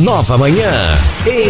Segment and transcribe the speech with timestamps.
[0.00, 0.70] Nova Manhã,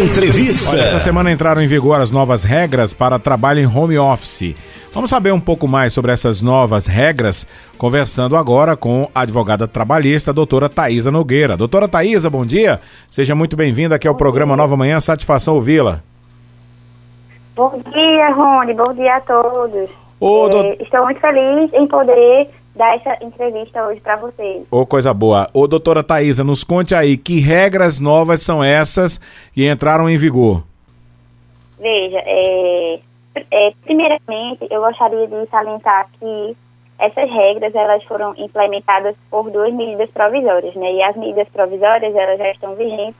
[0.02, 0.74] entrevista.
[0.76, 4.56] Essa semana entraram em vigor as novas regras para trabalho em home office.
[4.92, 7.46] Vamos saber um pouco mais sobre essas novas regras,
[7.78, 11.56] conversando agora com a advogada trabalhista, a doutora Thaisa Nogueira.
[11.56, 12.80] Doutora Thaisa, bom dia.
[13.08, 14.98] Seja muito bem-vinda aqui ao programa Nova Manhã.
[14.98, 16.00] Satisfação ouvi-la.
[17.54, 18.74] Bom dia, Rony.
[18.74, 19.88] Bom dia a todos.
[20.18, 24.64] Ô, É, do- Estou muito feliz em poder dar essa entrevista hoje para vocês.
[24.70, 25.48] Ô, coisa boa.
[25.52, 29.18] Ô, doutora Thaisa, nos conte aí que regras novas são essas
[29.52, 30.64] que entraram em vigor.
[31.78, 33.00] Veja, é,
[33.50, 36.56] é, primeiramente, eu gostaria de salientar que
[36.98, 40.92] essas regras elas foram implementadas por duas medidas provisórias, né?
[40.92, 43.16] E as medidas provisórias elas já estão vigentes,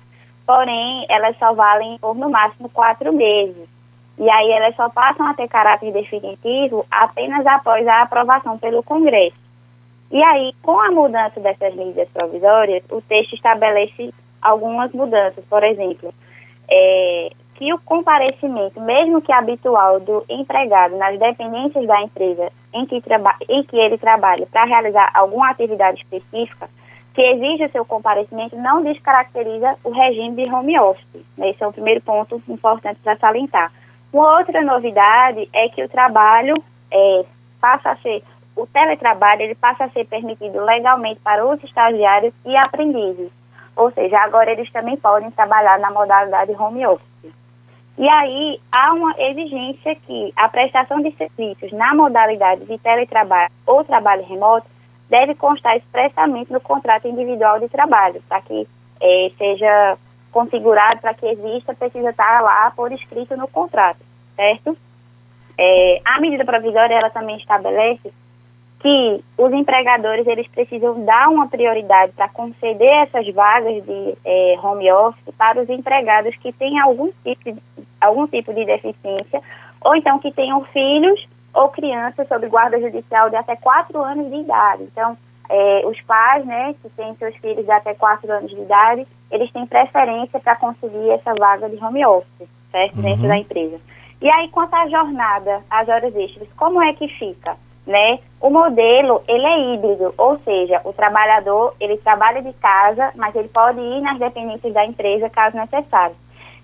[0.47, 3.69] porém elas só valem por no máximo quatro meses.
[4.19, 9.42] E aí elas só passam a ter caráter definitivo apenas após a aprovação pelo Congresso.
[10.13, 14.13] E aí, com a mudança dessas medidas provisórias, o texto estabelece
[14.43, 15.43] algumas mudanças.
[15.47, 16.13] Por exemplo,
[16.71, 23.03] é, que o comparecimento, mesmo que habitual, do empregado nas dependências da empresa em que,
[23.49, 26.69] em que ele trabalha para realizar alguma atividade específica,
[27.15, 31.25] que exige o seu comparecimento, não descaracteriza o regime de home office.
[31.39, 33.73] Esse é o primeiro ponto importante para salientar.
[34.13, 37.25] Uma outra novidade é que o trabalho é,
[37.61, 38.23] passa a ser,
[38.57, 43.31] o teletrabalho ele passa a ser permitido legalmente para os estagiários e aprendizes.
[43.75, 47.33] Ou seja, agora eles também podem trabalhar na modalidade home office.
[47.97, 53.85] E aí há uma exigência que a prestação de serviços na modalidade de teletrabalho ou
[53.85, 54.67] trabalho remoto
[55.09, 58.67] deve constar expressamente no contrato individual de trabalho, para que
[59.01, 59.99] eh, seja
[60.31, 64.01] configurado, para que exista, precisa estar lá por escrito no contrato,
[64.35, 64.77] certo?
[65.59, 68.11] Eh, a medida provisória ela também estabelece
[68.83, 74.91] que os empregadores eles precisam dar uma prioridade para conceder essas vagas de eh, home
[74.91, 77.63] office para os empregados que têm algum tipo, de,
[78.01, 79.41] algum tipo de deficiência
[79.81, 84.39] ou então que tenham filhos ou crianças sob guarda judicial de até quatro anos de
[84.39, 84.83] idade.
[84.83, 85.17] Então,
[85.49, 89.51] eh, os pais, né, que têm seus filhos de até quatro anos de idade, eles
[89.53, 93.79] têm preferência para conseguir essa vaga de home office, certo, dentro da empresa.
[94.21, 97.57] E aí, quanto à jornada, às horas extras, como é que fica?
[97.87, 98.21] Né?
[98.41, 103.49] O modelo, ele é híbrido, ou seja, o trabalhador, ele trabalha de casa, mas ele
[103.49, 106.15] pode ir nas dependências da empresa caso necessário.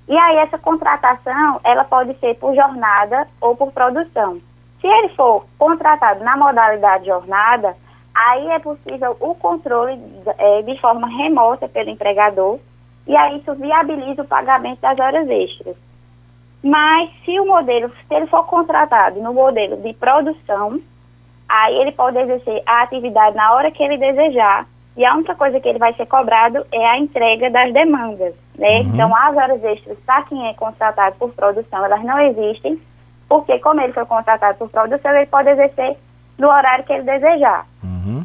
[0.08, 4.40] E aí essa contratação, ela pode ser por jornada ou por produção.
[4.80, 7.76] Se ele for contratado na modalidade jornada,
[8.14, 10.00] aí é possível o controle
[10.38, 12.58] eh, de forma remota pelo empregador,
[13.06, 15.76] e aí isso viabiliza o pagamento das horas extras.
[16.62, 20.80] Mas se o modelo, se ele for contratado no modelo de produção,
[21.48, 24.66] aí ele pode exercer a atividade na hora que ele desejar
[24.98, 28.81] e a única coisa que ele vai ser cobrado é a entrega das demandas, né?
[28.81, 32.81] Então, as horas extras para quem é contratado por produção, elas não existem,
[33.28, 35.97] porque como ele foi contratado por produção, ele pode exercer
[36.36, 37.65] no horário que ele desejar,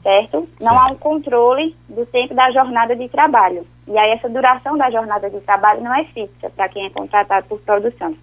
[0.02, 0.50] certo?
[0.60, 3.68] Não há um controle do tempo da jornada de trabalho.
[3.88, 7.46] E aí essa duração da jornada de trabalho não é fixa para quem é contratado
[7.48, 8.16] por produção.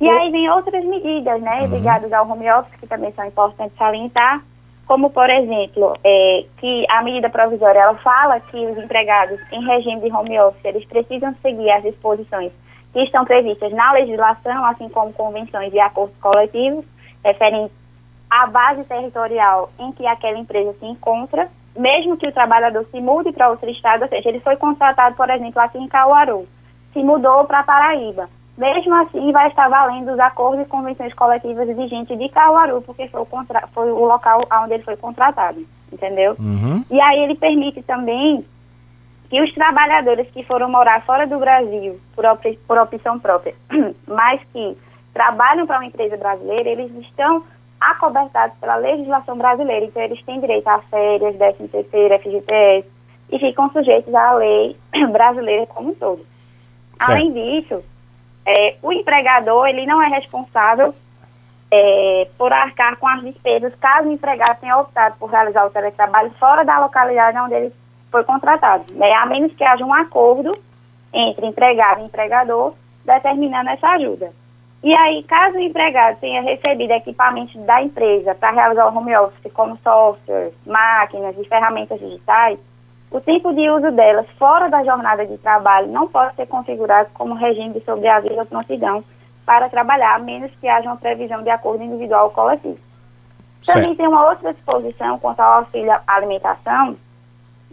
[0.00, 4.42] E aí vem outras medidas, né, ligadas ao home office, que também são importantes salientar,
[4.86, 10.02] como, por exemplo, é, que a medida provisória, ela fala que os empregados em regime
[10.02, 12.52] de home office, eles precisam seguir as disposições
[12.92, 16.84] que estão previstas na legislação, assim como convenções e acordos coletivos,
[17.24, 17.74] referentes
[18.28, 23.32] à base territorial em que aquela empresa se encontra, mesmo que o trabalhador se mude
[23.32, 26.46] para outro estado, ou seja, ele foi contratado, por exemplo, aqui em Caruaru,
[26.92, 28.28] se mudou para Paraíba.
[28.56, 33.20] Mesmo assim, vai estar valendo os acordos e convenções coletivas vigentes de Caruaru, porque foi
[33.20, 36.36] o, contra foi o local onde ele foi contratado, entendeu?
[36.38, 36.84] Uhum.
[36.88, 38.44] E aí ele permite também
[39.28, 43.54] que os trabalhadores que foram morar fora do Brasil por, op por opção própria,
[44.06, 44.76] mas que
[45.12, 47.42] trabalham para uma empresa brasileira, eles estão
[47.80, 49.86] acobertados pela legislação brasileira.
[49.86, 52.88] Então, eles têm direito a férias, 13 terceiro, FGTS,
[53.30, 54.76] e ficam sujeitos à lei
[55.10, 56.18] brasileira como um todo.
[56.18, 57.10] Certo.
[57.10, 57.82] Além disso,
[58.46, 60.94] é, o empregador ele não é responsável
[61.70, 66.30] é, por arcar com as despesas caso o empregado tenha optado por realizar o teletrabalho
[66.38, 67.72] fora da localidade onde ele
[68.10, 69.12] foi contratado, né?
[69.12, 70.56] a menos que haja um acordo
[71.12, 72.74] entre empregado e empregador
[73.04, 74.32] determinando essa ajuda.
[74.84, 79.50] E aí, caso o empregado tenha recebido equipamentos da empresa para realizar o home office,
[79.52, 82.58] como software, máquinas e ferramentas digitais,
[83.14, 87.34] o tempo de uso delas fora da jornada de trabalho não pode ser configurado como
[87.34, 89.04] regime de sobreaviso ou prontidão
[89.46, 92.76] para trabalhar, a menos que haja uma previsão de acordo individual ou coletivo.
[93.64, 93.96] Também Certo.
[93.98, 96.96] tem uma outra disposição quanto ao auxílio à alimentação,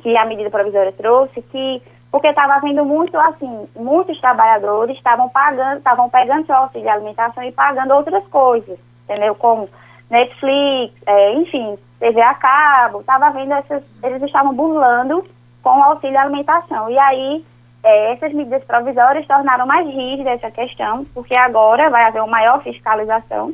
[0.04, 5.80] que a medida provisória trouxe, que porque estava havendo muito assim, muitos trabalhadores estavam pagando,
[5.80, 9.34] estavam pegando seu auxílio de alimentação e pagando outras coisas, entendeu?
[9.34, 9.68] Como
[10.12, 15.26] Netflix, é, enfim, TV a cabo, estava vendo essas, eles estavam burlando
[15.64, 16.90] com o auxílio alimentação.
[16.90, 17.46] E aí,
[17.82, 22.62] é, essas medidas provisórias tornaram mais rígida essa questão, porque agora vai haver uma maior
[22.62, 23.54] fiscalização,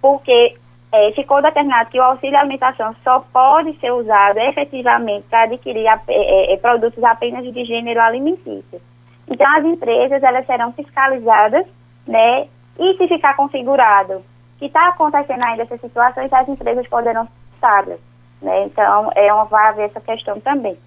[0.00, 0.56] porque
[0.90, 6.00] é, ficou determinado que o auxílio alimentação só pode ser usado efetivamente para adquirir a,
[6.08, 8.80] é, é, produtos apenas de gênero alimentício.
[9.28, 11.66] Então, as empresas elas serão fiscalizadas,
[12.06, 12.46] né?
[12.78, 14.24] E se ficar configurado
[14.62, 17.26] que está acontecendo ainda essas situações, as empresas poderão
[17.58, 17.98] ser
[18.40, 18.64] né?
[18.64, 20.78] Então, é uma, vai haver essa questão também.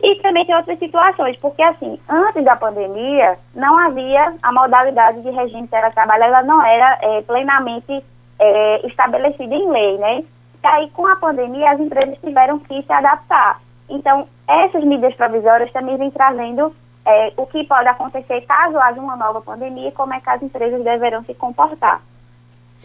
[0.00, 5.30] E também tem outras situações, porque assim, antes da pandemia, não havia a modalidade de
[5.30, 8.04] regime teletrabalho, ela não era é, plenamente
[8.38, 10.24] é, estabelecida em lei, né?
[10.62, 13.60] E aí, com a pandemia, as empresas tiveram que se adaptar.
[13.88, 16.74] Então, essas medidas provisórias também vêm trazendo
[17.04, 20.42] é, o que pode acontecer caso haja uma nova pandemia e como é que as
[20.42, 22.00] empresas deverão se comportar.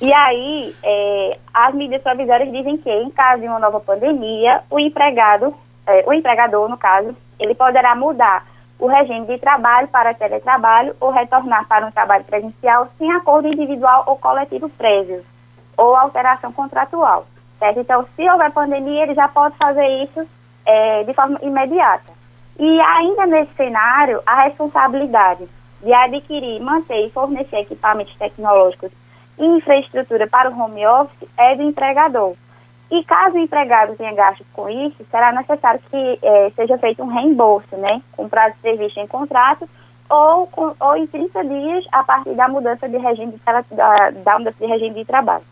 [0.01, 4.79] E aí, é, as medidas provisórias dizem que, em caso de uma nova pandemia, o
[4.79, 5.53] empregado,
[5.85, 8.45] é, o empregador, no caso, ele poderá mudar
[8.79, 14.05] o regime de trabalho para teletrabalho ou retornar para um trabalho presencial sem acordo individual
[14.07, 15.23] ou coletivo prévio
[15.75, 17.25] ou alteração contratual.
[17.59, 17.81] Certo?
[17.81, 20.25] Então, se houver pandemia, ele já pode fazer isso
[20.65, 22.13] é, de forma imediata.
[22.57, 25.45] E ainda nesse cenário, a responsabilidade
[25.81, 28.91] de adquirir, manter e fornecer equipamentos tecnológicos
[29.39, 32.35] infraestrutura para o home office é do empregador.
[32.91, 37.07] E caso o empregado tenha gastos com isso, será necessário que é, seja feito um
[37.07, 39.69] reembolso, né, com prazo previsto em contrato
[40.09, 44.39] ou, com, ou em 30 dias a partir da mudança de regime de, da, da
[44.39, 45.43] mudança de regime de trabalho.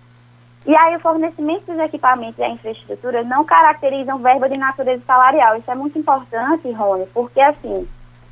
[0.65, 5.55] E aí o fornecimento dos equipamentos e a infraestrutura não caracterizam verba de natureza salarial.
[5.55, 7.87] Isso é muito importante, Rony, porque assim,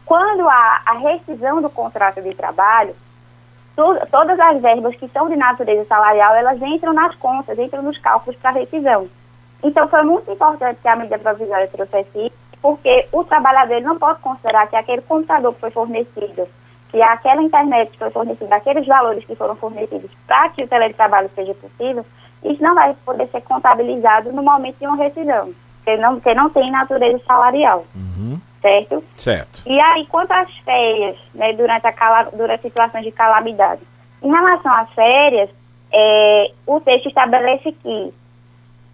[0.05, 2.95] quando há a rescisão do contrato de trabalho,
[3.75, 7.97] tu, todas as verbas que são de natureza salarial, elas entram nas contas, entram nos
[7.97, 9.07] cálculos para rescisão.
[9.63, 14.19] Então foi muito importante que a medida provisória trouxesse isso, porque o trabalhador não pode
[14.19, 16.47] considerar que aquele computador que foi fornecido,
[16.89, 21.29] que aquela internet que foi fornecida, aqueles valores que foram fornecidos para que o teletrabalho
[21.35, 22.05] seja possível,
[22.43, 26.49] isso não vai poder ser contabilizado no momento de uma rescisão, porque não, porque não
[26.49, 27.85] tem natureza salarial.
[27.95, 28.39] Uhum.
[28.65, 29.03] Certo?
[29.15, 29.61] Certo.
[29.67, 33.81] E aí, quanto às férias, né, durante, a durante situações de calamidade?
[34.23, 35.51] Em relação às férias,
[35.93, 38.13] é, o texto estabelece que,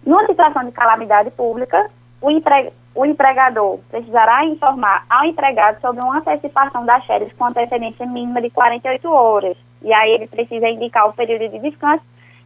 [0.04, 1.90] numa situação de calamidade pública,
[2.20, 8.04] o, empre, o empregador precisará informar ao empregado sobre uma antecipação das férias com antecedência
[8.04, 9.56] mínima de 48 horas.
[9.80, 12.04] E aí ele precisa indicar o período de descanso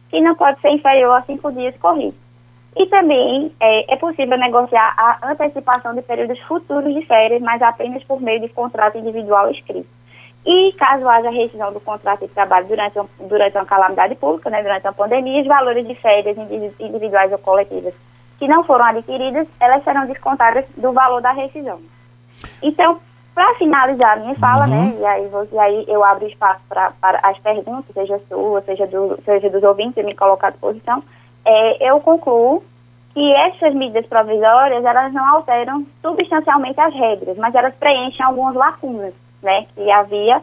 [0.09, 2.26] que não pode ser inferior a cinco dias corridos.
[2.77, 8.03] E também é, é, possível negociar a antecipação de períodos futuros de férias, mas apenas
[8.03, 9.87] por meio de contrato individual escrito.
[10.45, 14.85] E caso haja rescisão do contrato de trabalho durante, durante uma calamidade pública, né, durante
[14.85, 16.37] uma pandemia, os valores de férias
[16.79, 17.93] individuais ou coletivas
[18.39, 21.79] que não foram adquiridas, elas serão descontadas do valor da rescisão.
[22.61, 22.99] Então,
[23.33, 24.89] para finalizar a minha fala, né, uhum.
[24.89, 26.93] né, e aí, e aí eu abro espaço para
[27.23, 31.03] as perguntas, seja sua, seja, do, seja dos ouvintes, me colocar à disposição,
[31.47, 32.61] é, eu concluo
[33.13, 39.13] que essas medidas provisórias, elas não alteram substancialmente as regras, mas elas preenchem algumas lacunas,
[39.41, 40.41] né, que havia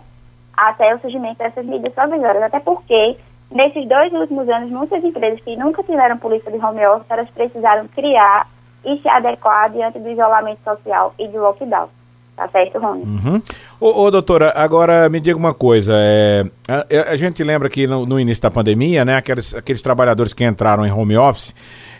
[0.56, 3.18] até o surgimento dessas medidas provisórias, até porque
[3.50, 7.86] nesses dois últimos anos, muitas empresas que nunca tiveram polícia de home office, elas precisaram
[7.88, 8.48] criar
[8.82, 11.88] e se adequar diante do isolamento social e do lockdown.
[12.36, 13.02] Tá certo, Rony?
[13.02, 13.42] Uhum.
[13.78, 15.92] Ô, ô, doutora, agora me diga uma coisa.
[15.96, 20.32] É, a, a gente lembra que no, no, início da pandemia, né, aqueles, aqueles trabalhadores
[20.32, 21.54] que entraram em home office,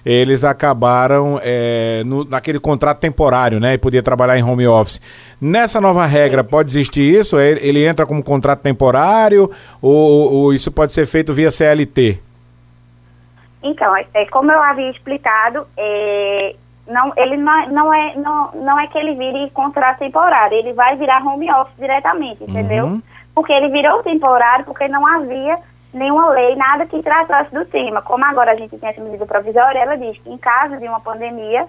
[0.04, 3.74] eles acabaram é, no, naquele contrato temporário, né?
[3.74, 5.00] E podia trabalhar em home office.
[5.40, 7.38] Nessa nova regra, pode existir isso?
[7.38, 9.50] Ele, ele entra como contrato temporário
[9.80, 12.18] ou, ou, isso pode ser feito via CLT?
[13.62, 16.54] Então, é, como eu havia explicado, é,
[16.86, 20.96] não, ele não, não, é, não, não é que ele vire contrato temporário, ele vai
[20.96, 22.86] virar home office diretamente, entendeu?
[22.86, 23.02] Uhum.
[23.34, 25.58] Porque ele virou temporário porque não havia
[25.92, 28.02] nenhuma lei, nada que tratasse do tema.
[28.02, 31.00] Como agora a gente tem essa medida provisória, ela diz que em caso de uma
[31.00, 31.66] pandemia,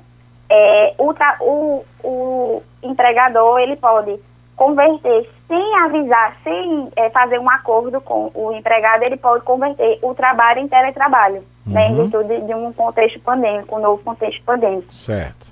[0.50, 4.20] é, o, o, o empregador ele pode
[4.56, 10.14] converter sem avisar, sem é, fazer um acordo com o empregado, ele pode converter o
[10.14, 11.74] trabalho em teletrabalho, uhum.
[11.74, 12.10] né, em uhum.
[12.10, 14.94] virtude de um contexto pandêmico, um novo contexto pandêmico.
[14.94, 15.48] Certo.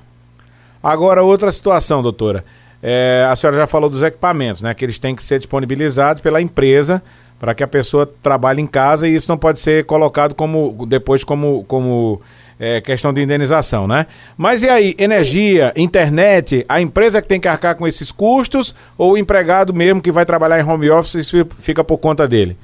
[0.82, 2.44] Agora, outra situação, doutora.
[2.82, 6.42] É, a senhora já falou dos equipamentos, né, que eles têm que ser disponibilizados pela
[6.42, 7.02] empresa
[7.40, 11.26] para que a pessoa trabalhe em casa e isso não pode ser colocado como depois
[11.26, 12.22] como, como
[12.58, 14.08] é, questão de indenização, né?
[14.38, 19.14] Mas e aí, energia, internet, a empresa que tem que arcar com esses custos ou
[19.14, 22.58] o empregado mesmo que vai trabalhar em home office isso fica por conta dele?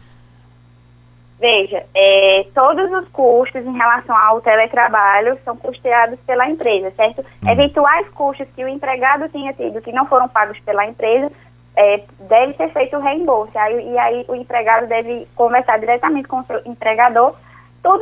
[1.39, 7.21] Veja, é, todos os custos em relação ao teletrabalho são custeados pela empresa, certo?
[7.21, 7.49] Hum.
[7.49, 11.31] Eventuais custos que o empregado tenha tido que não foram pagos pela empresa,
[11.77, 13.57] é, deve ser feito o reembolso.
[13.57, 17.33] Aí, e aí o empregado deve conversar diretamente com o seu empregador,
[17.81, 17.99] tudo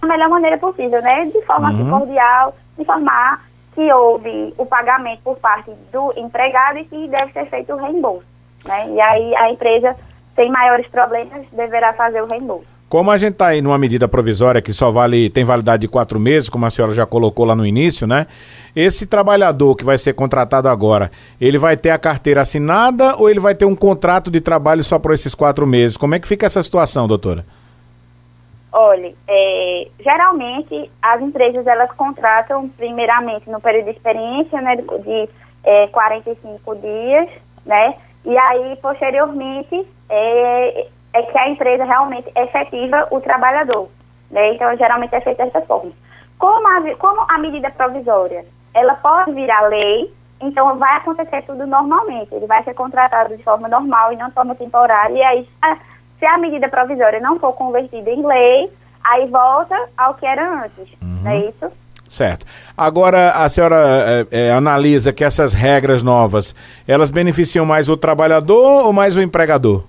[0.00, 1.24] da melhor maneira possível, né?
[1.24, 1.90] De forma uhum.
[1.90, 7.72] cordial, informar que houve o pagamento por parte do empregado e que deve ser feito
[7.72, 8.24] o reembolso.
[8.64, 8.90] Né?
[8.90, 9.96] E aí a empresa,
[10.36, 12.75] sem maiores problemas, deverá fazer o reembolso.
[12.88, 16.20] Como a gente está aí numa medida provisória que só vale, tem validade de quatro
[16.20, 18.28] meses, como a senhora já colocou lá no início, né?
[18.76, 23.40] Esse trabalhador que vai ser contratado agora, ele vai ter a carteira assinada ou ele
[23.40, 25.96] vai ter um contrato de trabalho só por esses quatro meses?
[25.96, 27.44] Como é que fica essa situação, doutora?
[28.72, 35.28] Olhe, é, geralmente as empresas elas contratam primeiramente no período de experiência, né, de, de
[35.64, 37.28] é, 45 dias,
[37.64, 37.94] né?
[38.24, 43.88] E aí, posteriormente, é, é que a empresa realmente efetiva o trabalhador.
[44.30, 44.54] Né?
[44.54, 45.92] Então, geralmente é feito dessa forma.
[46.38, 48.44] Como a, como a medida provisória,
[48.74, 52.34] ela pode virar lei, então vai acontecer tudo normalmente.
[52.34, 55.14] Ele vai ser contratado de forma normal e não de forma temporária.
[55.14, 55.48] E aí,
[56.18, 58.70] se a medida provisória não for convertida em lei,
[59.02, 60.92] aí volta ao que era antes.
[61.00, 61.20] Uhum.
[61.22, 61.72] Não é isso?
[62.10, 62.46] Certo.
[62.76, 63.76] Agora, a senhora
[64.30, 66.54] é, é, analisa que essas regras novas,
[66.86, 69.84] elas beneficiam mais o trabalhador ou mais o empregador?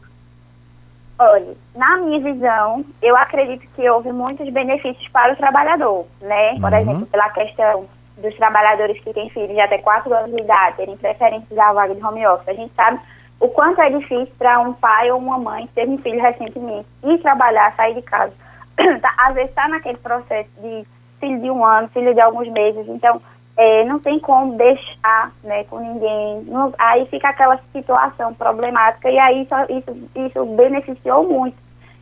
[1.20, 6.60] Olha, na minha visão, eu acredito que houve muitos benefícios para o trabalhador, né?
[6.60, 6.80] Por uhum.
[6.80, 10.98] exemplo, pela questão dos trabalhadores que têm filhos de até 4 anos de idade, terem
[10.98, 12.50] preferência a vaga de home office.
[12.50, 13.00] A gente sabe
[13.40, 17.18] o quanto é difícil para um pai ou uma mãe ter um filho recentemente e
[17.20, 18.34] trabalhar, sair de casa.
[19.02, 20.86] Tá, às vezes está naquele processo de
[21.20, 22.88] filho de um ano, filho de alguns meses.
[22.88, 23.20] Então,
[23.58, 26.44] é, não tem como deixar né, com ninguém.
[26.44, 31.58] Não, aí fica aquela situação problemática e aí isso, isso, isso beneficiou muito.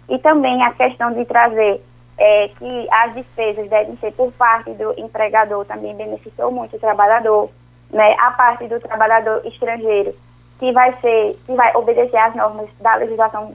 [0.09, 1.81] E também a questão de trazer
[2.17, 7.49] é, que as despesas devem ser por parte do empregador também beneficiou muito o trabalhador.
[7.89, 10.13] Né, a parte do trabalhador estrangeiro,
[10.59, 13.53] que vai ser, que vai obedecer às normas da legislação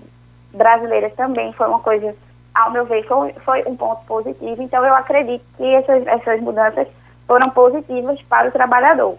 [0.55, 2.15] brasileira também foi uma coisa,
[2.55, 4.63] ao meu ver, foi, foi um ponto positivo.
[4.63, 6.89] Então eu acredito que essas, essas mudanças
[7.31, 9.17] foram positivas para o trabalhador.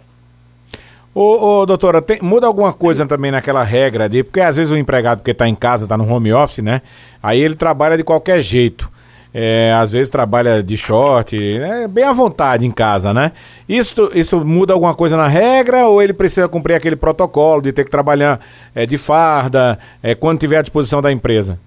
[1.15, 4.75] Ô, ô doutora, tem, muda alguma coisa também naquela regra de, porque às vezes o
[4.75, 6.81] empregado que está em casa, está no home office, né?
[7.23, 8.91] Aí ele trabalha de qualquer jeito.
[9.33, 13.31] É, às vezes trabalha de short, é, bem à vontade em casa, né?
[13.67, 17.85] Isso, isso muda alguma coisa na regra ou ele precisa cumprir aquele protocolo de ter
[17.85, 18.41] que trabalhar
[18.75, 21.57] é, de farda é, quando tiver à disposição da empresa?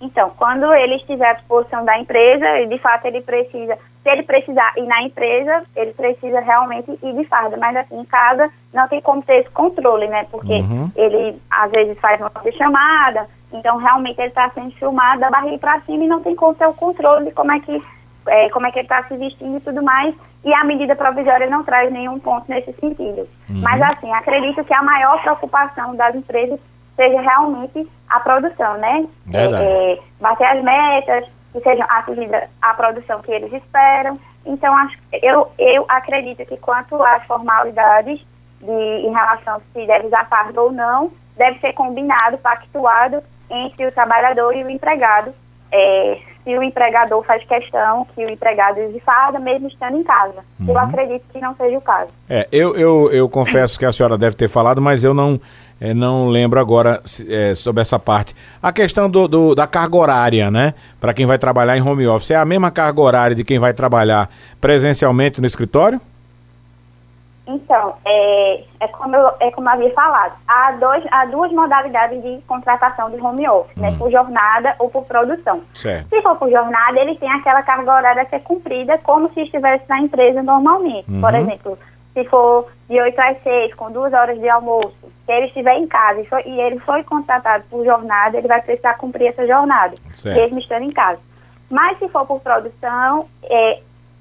[0.00, 4.72] Então, quando ele estiver à disposição da empresa, de fato ele precisa se ele precisar
[4.76, 7.56] ir na empresa, ele precisa realmente ir de farda.
[7.56, 10.24] Mas assim, em casa não tem como ter esse controle, né?
[10.30, 10.88] Porque uhum.
[10.94, 15.80] ele às vezes faz uma chamada, então realmente ele está sendo filmado da barriga para
[15.80, 17.82] cima e não tem como ter o controle de como é que,
[18.28, 20.14] é, como é que ele está se vestindo e tudo mais.
[20.44, 23.28] E a medida provisória não traz nenhum ponto nesse sentido.
[23.50, 23.60] Uhum.
[23.60, 26.60] Mas assim, acredito que a maior preocupação das empresas
[26.94, 29.04] seja realmente a produção, né?
[29.34, 34.18] É, é, bater as metas, que sejam atingida a produção que eles esperam.
[34.44, 38.20] Então, acho, eu, eu acredito que quanto às formalidades
[38.60, 43.92] de, em relação se deve usar fardo ou não, deve ser combinado, pactuado entre o
[43.92, 45.34] trabalhador e o empregado.
[45.72, 50.44] É, se o empregador faz questão que o empregado use farda, mesmo estando em casa.
[50.60, 50.68] Uhum.
[50.68, 52.10] Eu acredito que não seja o caso.
[52.30, 55.40] É, eu, eu, eu confesso que a senhora deve ter falado, mas eu não
[55.80, 58.34] é, não lembro agora é, sobre essa parte.
[58.62, 60.74] A questão do, do da carga horária, né?
[61.00, 63.74] Para quem vai trabalhar em home office, é a mesma carga horária de quem vai
[63.74, 64.30] trabalhar
[64.60, 66.00] presencialmente no escritório?
[67.46, 72.20] Então, é, é, como, eu, é como eu havia falado, há, dois, há duas modalidades
[72.20, 73.88] de contratação de home office, né?
[73.88, 73.92] hum.
[73.92, 73.98] né?
[73.98, 75.60] Por jornada ou por produção.
[75.72, 76.08] Certo.
[76.08, 79.84] Se for por jornada, ele tem aquela carga horária a ser cumprida como se estivesse
[79.88, 81.08] na empresa normalmente.
[81.08, 81.20] Uhum.
[81.20, 81.78] Por exemplo,
[82.16, 84.96] se for de 8 às 6, com duas horas de almoço,
[85.26, 88.62] se ele estiver em casa e, foi, e ele foi contratado por jornada, ele vai
[88.62, 90.34] precisar cumprir essa jornada, certo.
[90.34, 91.20] mesmo estando em casa.
[91.70, 93.80] Mas se for por produção, é,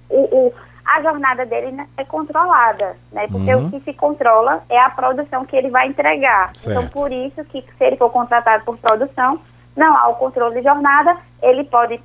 [0.10, 0.54] o, o,
[0.86, 3.28] a jornada dele é controlada, né?
[3.32, 3.68] Porque uhum.
[3.68, 6.50] o que se controla é a produção que ele vai entregar.
[6.50, 6.80] Então, certo.
[6.80, 9.40] Então, por isso que se ele for contratado por produção,
[9.74, 12.02] não há o controle de jornada, ele pode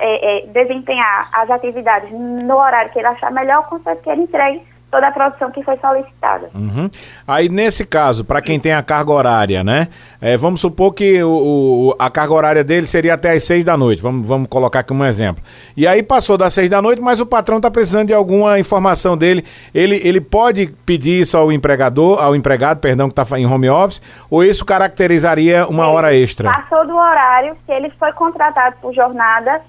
[0.00, 4.66] é, é, desempenhar as atividades no horário que ele achar melhor, contanto que ele entregue
[4.90, 6.48] toda a produção que foi solicitada.
[6.54, 6.88] Uhum.
[7.26, 9.88] Aí, nesse caso, para quem tem a carga horária, né?
[10.20, 13.76] É, vamos supor que o, o, a carga horária dele seria até as seis da
[13.76, 14.00] noite.
[14.00, 15.42] Vamos, vamos colocar aqui um exemplo.
[15.76, 19.16] E aí passou das seis da noite, mas o patrão está precisando de alguma informação
[19.16, 19.44] dele.
[19.74, 24.00] Ele, ele pode pedir isso ao empregador, ao empregado, perdão, que está em home office,
[24.30, 26.50] ou isso caracterizaria uma Ele hora extra?
[26.50, 29.60] Passou do horário, se ele foi contratado por jornada,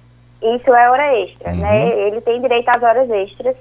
[0.42, 1.90] isso é hora extra, né?
[2.08, 3.56] Ele tem direito às horas extras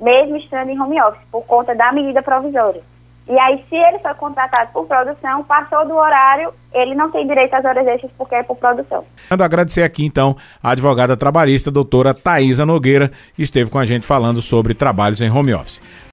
[0.00, 2.82] mesmo estando em home office, por conta da medida provisória.
[3.28, 7.54] E aí, se ele foi contratado por produção, passou do horário, ele não tem direito
[7.54, 9.04] às horas extras porque é por produção.
[9.28, 14.04] Quero agradecer aqui, então, a advogada trabalhista, doutora Thaisa Nogueira, que esteve com a gente
[14.04, 15.80] falando sobre trabalhos em home office.